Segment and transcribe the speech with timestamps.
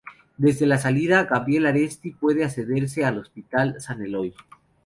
[0.39, 4.33] Desde la salida "Gabriel Aresti" puede accederse al Hospital San Eloy.